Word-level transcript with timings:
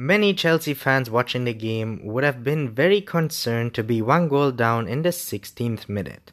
Many 0.00 0.32
Chelsea 0.32 0.74
fans 0.74 1.10
watching 1.10 1.42
the 1.42 1.52
game 1.52 1.98
would 2.04 2.22
have 2.22 2.44
been 2.44 2.70
very 2.70 3.00
concerned 3.00 3.74
to 3.74 3.82
be 3.82 4.00
one 4.00 4.28
goal 4.28 4.52
down 4.52 4.86
in 4.86 5.02
the 5.02 5.08
16th 5.08 5.88
minute. 5.88 6.30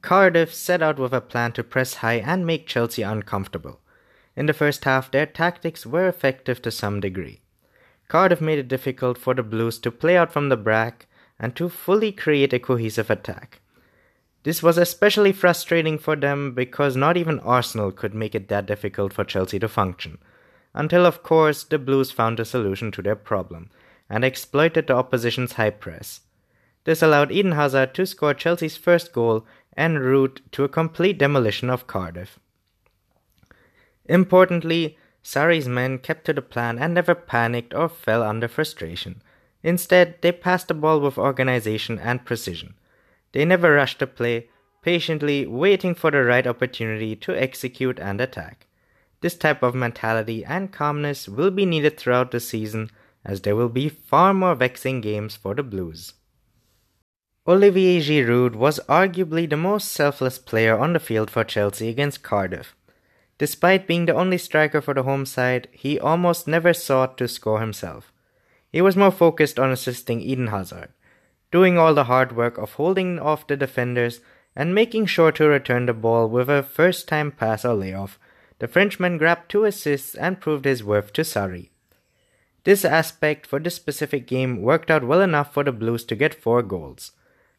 Cardiff 0.00 0.54
set 0.54 0.80
out 0.80 1.00
with 1.00 1.12
a 1.12 1.20
plan 1.20 1.50
to 1.54 1.64
press 1.64 1.94
high 1.94 2.20
and 2.20 2.46
make 2.46 2.68
Chelsea 2.68 3.02
uncomfortable. 3.02 3.80
In 4.36 4.46
the 4.46 4.52
first 4.52 4.84
half, 4.84 5.10
their 5.10 5.26
tactics 5.26 5.84
were 5.84 6.06
effective 6.06 6.62
to 6.62 6.70
some 6.70 7.00
degree. 7.00 7.40
Cardiff 8.06 8.40
made 8.40 8.60
it 8.60 8.68
difficult 8.68 9.18
for 9.18 9.34
the 9.34 9.42
Blues 9.42 9.80
to 9.80 9.90
play 9.90 10.16
out 10.16 10.32
from 10.32 10.48
the 10.48 10.56
back 10.56 11.08
and 11.36 11.56
to 11.56 11.68
fully 11.68 12.12
create 12.12 12.52
a 12.52 12.60
cohesive 12.60 13.10
attack. 13.10 13.60
This 14.44 14.62
was 14.62 14.78
especially 14.78 15.32
frustrating 15.32 15.98
for 15.98 16.14
them 16.14 16.54
because 16.54 16.94
not 16.94 17.16
even 17.16 17.40
Arsenal 17.40 17.90
could 17.90 18.14
make 18.14 18.36
it 18.36 18.46
that 18.50 18.66
difficult 18.66 19.12
for 19.12 19.24
Chelsea 19.24 19.58
to 19.58 19.68
function. 19.68 20.18
Until, 20.74 21.06
of 21.06 21.22
course, 21.22 21.62
the 21.64 21.78
Blues 21.78 22.10
found 22.10 22.40
a 22.40 22.44
solution 22.44 22.90
to 22.92 23.02
their 23.02 23.16
problem 23.16 23.70
and 24.10 24.24
exploited 24.24 24.88
the 24.88 24.96
opposition's 24.96 25.52
high 25.52 25.70
press. 25.70 26.20
This 26.84 27.00
allowed 27.00 27.32
Eden 27.32 27.52
Hazard 27.52 27.94
to 27.94 28.06
score 28.06 28.34
Chelsea's 28.34 28.76
first 28.76 29.12
goal 29.12 29.46
en 29.76 29.98
route 29.98 30.40
to 30.52 30.64
a 30.64 30.68
complete 30.68 31.18
demolition 31.18 31.70
of 31.70 31.86
Cardiff. 31.86 32.38
Importantly, 34.06 34.98
Sarri's 35.22 35.66
men 35.66 35.98
kept 35.98 36.26
to 36.26 36.34
the 36.34 36.42
plan 36.42 36.78
and 36.78 36.92
never 36.92 37.14
panicked 37.14 37.72
or 37.72 37.88
fell 37.88 38.22
under 38.22 38.48
frustration. 38.48 39.22
Instead, 39.62 40.20
they 40.20 40.32
passed 40.32 40.68
the 40.68 40.74
ball 40.74 41.00
with 41.00 41.16
organization 41.16 41.98
and 41.98 42.26
precision. 42.26 42.74
They 43.32 43.46
never 43.46 43.72
rushed 43.74 44.00
the 44.00 44.06
play, 44.06 44.50
patiently 44.82 45.46
waiting 45.46 45.94
for 45.94 46.10
the 46.10 46.22
right 46.22 46.46
opportunity 46.46 47.16
to 47.16 47.34
execute 47.34 47.98
and 47.98 48.20
attack. 48.20 48.66
This 49.24 49.36
type 49.36 49.62
of 49.62 49.74
mentality 49.74 50.44
and 50.44 50.70
calmness 50.70 51.30
will 51.30 51.50
be 51.50 51.64
needed 51.64 51.96
throughout 51.96 52.30
the 52.30 52.40
season 52.40 52.90
as 53.24 53.40
there 53.40 53.56
will 53.56 53.70
be 53.70 53.88
far 53.88 54.34
more 54.34 54.54
vexing 54.54 55.00
games 55.00 55.34
for 55.34 55.54
the 55.54 55.62
Blues. 55.62 56.12
Olivier 57.48 58.02
Giroud 58.02 58.54
was 58.54 58.80
arguably 58.86 59.48
the 59.48 59.56
most 59.56 59.90
selfless 59.90 60.38
player 60.38 60.78
on 60.78 60.92
the 60.92 61.00
field 61.00 61.30
for 61.30 61.42
Chelsea 61.42 61.88
against 61.88 62.22
Cardiff. 62.22 62.76
Despite 63.38 63.86
being 63.86 64.04
the 64.04 64.14
only 64.14 64.36
striker 64.36 64.82
for 64.82 64.92
the 64.92 65.04
home 65.04 65.24
side, 65.24 65.68
he 65.72 65.98
almost 65.98 66.46
never 66.46 66.74
sought 66.74 67.16
to 67.16 67.26
score 67.26 67.60
himself. 67.60 68.12
He 68.70 68.82
was 68.82 68.94
more 68.94 69.10
focused 69.10 69.58
on 69.58 69.70
assisting 69.70 70.20
Eden 70.20 70.48
Hazard, 70.48 70.90
doing 71.50 71.78
all 71.78 71.94
the 71.94 72.04
hard 72.04 72.36
work 72.36 72.58
of 72.58 72.74
holding 72.74 73.18
off 73.18 73.46
the 73.46 73.56
defenders 73.56 74.20
and 74.54 74.74
making 74.74 75.06
sure 75.06 75.32
to 75.32 75.48
return 75.48 75.86
the 75.86 75.94
ball 75.94 76.28
with 76.28 76.50
a 76.50 76.62
first 76.62 77.08
time 77.08 77.30
pass 77.30 77.64
or 77.64 77.72
layoff. 77.72 78.18
The 78.64 78.68
Frenchman 78.68 79.18
grabbed 79.18 79.50
two 79.50 79.66
assists 79.66 80.14
and 80.14 80.40
proved 80.40 80.64
his 80.64 80.82
worth 80.82 81.12
to 81.12 81.20
Sarri. 81.20 81.68
This 82.64 82.82
aspect 82.82 83.46
for 83.46 83.58
this 83.60 83.74
specific 83.74 84.26
game 84.26 84.62
worked 84.62 84.90
out 84.90 85.04
well 85.04 85.20
enough 85.20 85.52
for 85.52 85.62
the 85.64 85.70
Blues 85.70 86.02
to 86.04 86.16
get 86.16 86.34
four 86.34 86.62
goals. 86.62 87.12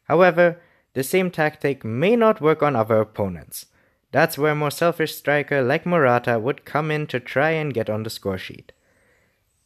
However, 0.08 0.60
the 0.94 1.04
same 1.04 1.30
tactic 1.30 1.84
may 1.84 2.16
not 2.16 2.40
work 2.40 2.60
on 2.60 2.74
other 2.74 2.96
opponents. 2.96 3.66
That's 4.10 4.36
where 4.36 4.56
more 4.56 4.72
selfish 4.72 5.14
striker 5.14 5.62
like 5.62 5.86
Morata 5.86 6.40
would 6.40 6.64
come 6.64 6.90
in 6.90 7.06
to 7.06 7.20
try 7.20 7.50
and 7.50 7.72
get 7.72 7.88
on 7.88 8.02
the 8.02 8.10
score 8.10 8.36
sheet. 8.36 8.72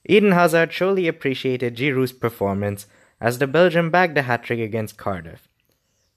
Eden 0.04 0.32
Hazard 0.32 0.74
surely 0.74 1.08
appreciated 1.08 1.74
Giroud's 1.74 2.12
performance 2.12 2.86
as 3.18 3.38
the 3.38 3.46
Belgian 3.46 3.88
bagged 3.88 4.18
a 4.18 4.22
hat 4.28 4.42
trick 4.42 4.60
against 4.60 4.98
Cardiff. 4.98 5.48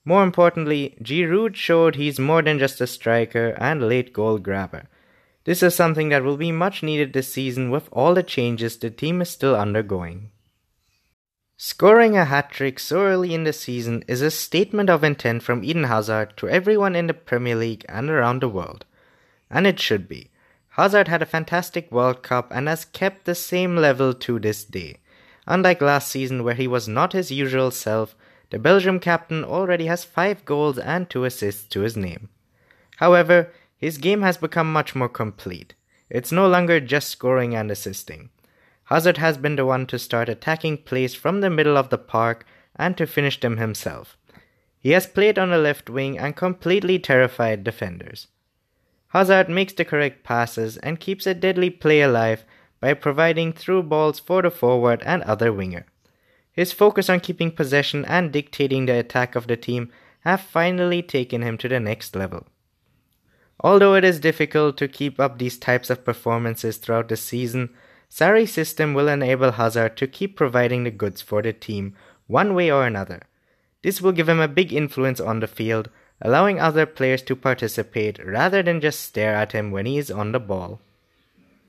More 0.04 0.22
importantly, 0.22 0.98
Giroud 1.02 1.56
showed 1.56 1.94
he's 1.94 2.18
more 2.18 2.42
than 2.42 2.58
just 2.58 2.78
a 2.82 2.86
striker 2.86 3.56
and 3.56 3.88
late 3.88 4.12
goal 4.12 4.36
grabber. 4.36 4.86
This 5.44 5.62
is 5.62 5.74
something 5.74 6.08
that 6.08 6.24
will 6.24 6.36
be 6.36 6.52
much 6.52 6.82
needed 6.82 7.12
this 7.12 7.32
season 7.32 7.70
with 7.70 7.88
all 7.92 8.14
the 8.14 8.22
changes 8.22 8.76
the 8.76 8.90
team 8.90 9.20
is 9.20 9.28
still 9.28 9.54
undergoing. 9.54 10.30
Scoring 11.56 12.16
a 12.16 12.24
hat 12.24 12.50
trick 12.50 12.80
so 12.80 13.02
early 13.02 13.32
in 13.32 13.44
the 13.44 13.52
season 13.52 14.04
is 14.08 14.22
a 14.22 14.30
statement 14.30 14.90
of 14.90 15.04
intent 15.04 15.42
from 15.42 15.62
Eden 15.62 15.84
Hazard 15.84 16.36
to 16.38 16.48
everyone 16.48 16.96
in 16.96 17.06
the 17.06 17.14
Premier 17.14 17.54
League 17.54 17.84
and 17.88 18.10
around 18.10 18.40
the 18.40 18.48
world. 18.48 18.84
And 19.50 19.66
it 19.66 19.78
should 19.78 20.08
be. 20.08 20.30
Hazard 20.70 21.06
had 21.06 21.22
a 21.22 21.26
fantastic 21.26 21.92
World 21.92 22.22
Cup 22.22 22.50
and 22.50 22.66
has 22.66 22.84
kept 22.84 23.24
the 23.24 23.36
same 23.36 23.76
level 23.76 24.12
to 24.14 24.40
this 24.40 24.64
day. 24.64 24.98
Unlike 25.46 25.82
last 25.82 26.08
season, 26.08 26.42
where 26.42 26.54
he 26.54 26.66
was 26.66 26.88
not 26.88 27.12
his 27.12 27.30
usual 27.30 27.70
self, 27.70 28.16
the 28.50 28.58
Belgium 28.58 28.98
captain 28.98 29.44
already 29.44 29.86
has 29.86 30.04
5 30.04 30.44
goals 30.44 30.78
and 30.78 31.08
2 31.08 31.24
assists 31.24 31.68
to 31.68 31.80
his 31.80 31.96
name. 31.96 32.28
However, 32.96 33.52
his 33.76 33.98
game 33.98 34.22
has 34.22 34.36
become 34.36 34.72
much 34.72 34.94
more 34.94 35.08
complete. 35.08 35.74
It's 36.08 36.32
no 36.32 36.46
longer 36.46 36.80
just 36.80 37.08
scoring 37.08 37.54
and 37.54 37.70
assisting. 37.70 38.30
Hazard 38.84 39.18
has 39.18 39.38
been 39.38 39.56
the 39.56 39.66
one 39.66 39.86
to 39.86 39.98
start 39.98 40.28
attacking 40.28 40.78
plays 40.78 41.14
from 41.14 41.40
the 41.40 41.50
middle 41.50 41.76
of 41.76 41.88
the 41.88 41.98
park 41.98 42.46
and 42.76 42.96
to 42.96 43.06
finish 43.06 43.40
them 43.40 43.56
himself. 43.56 44.16
He 44.78 44.90
has 44.90 45.06
played 45.06 45.38
on 45.38 45.50
the 45.50 45.58
left 45.58 45.88
wing 45.88 46.18
and 46.18 46.36
completely 46.36 46.98
terrified 46.98 47.64
defenders. 47.64 48.26
Hazard 49.08 49.48
makes 49.48 49.72
the 49.72 49.84
correct 49.84 50.24
passes 50.24 50.76
and 50.78 51.00
keeps 51.00 51.26
a 51.26 51.34
deadly 51.34 51.70
play 51.70 52.02
alive 52.02 52.44
by 52.80 52.92
providing 52.92 53.52
through 53.52 53.84
balls 53.84 54.18
for 54.18 54.42
the 54.42 54.50
forward 54.50 55.02
and 55.06 55.22
other 55.22 55.52
winger. 55.52 55.86
His 56.52 56.72
focus 56.72 57.08
on 57.08 57.20
keeping 57.20 57.50
possession 57.50 58.04
and 58.04 58.32
dictating 58.32 58.86
the 58.86 58.98
attack 58.98 59.34
of 59.34 59.46
the 59.46 59.56
team 59.56 59.90
have 60.20 60.40
finally 60.40 61.02
taken 61.02 61.42
him 61.42 61.56
to 61.58 61.68
the 61.68 61.80
next 61.80 62.14
level. 62.14 62.46
Although 63.60 63.94
it 63.94 64.04
is 64.04 64.20
difficult 64.20 64.76
to 64.78 64.88
keep 64.88 65.20
up 65.20 65.38
these 65.38 65.58
types 65.58 65.90
of 65.90 66.04
performances 66.04 66.76
throughout 66.76 67.08
the 67.08 67.16
season, 67.16 67.70
Sarri's 68.08 68.52
system 68.52 68.94
will 68.94 69.08
enable 69.08 69.52
Hazard 69.52 69.96
to 69.96 70.06
keep 70.06 70.36
providing 70.36 70.84
the 70.84 70.90
goods 70.90 71.20
for 71.22 71.42
the 71.42 71.52
team 71.52 71.94
one 72.26 72.54
way 72.54 72.70
or 72.70 72.86
another. 72.86 73.22
This 73.82 74.00
will 74.00 74.12
give 74.12 74.28
him 74.28 74.40
a 74.40 74.48
big 74.48 74.72
influence 74.72 75.20
on 75.20 75.40
the 75.40 75.46
field, 75.46 75.90
allowing 76.20 76.58
other 76.58 76.86
players 76.86 77.22
to 77.22 77.36
participate 77.36 78.24
rather 78.24 78.62
than 78.62 78.80
just 78.80 79.00
stare 79.00 79.34
at 79.34 79.52
him 79.52 79.70
when 79.70 79.86
he 79.86 79.98
is 79.98 80.10
on 80.10 80.32
the 80.32 80.40
ball. 80.40 80.80